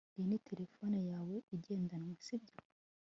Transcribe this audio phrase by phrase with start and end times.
[0.11, 2.55] iyi ni terefone yawe igendanwa, sibyo